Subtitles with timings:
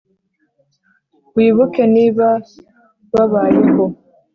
[1.35, 2.27] wibuke niba
[3.13, 3.85] wabayeho,